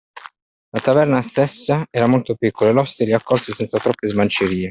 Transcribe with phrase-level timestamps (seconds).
[0.71, 4.59] La taverna stessa era molto piccola, e l’oste li accolse senza troppe smancerie.